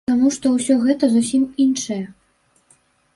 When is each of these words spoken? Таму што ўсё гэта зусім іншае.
Таму 0.09 0.29
што 0.35 0.51
ўсё 0.53 0.77
гэта 0.85 1.09
зусім 1.15 1.43
іншае. 1.65 2.01